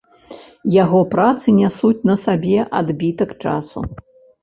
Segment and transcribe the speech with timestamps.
[0.75, 3.89] Яго працы нясуць на сабе адбітак часу.